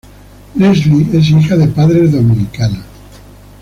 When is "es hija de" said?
1.15-1.67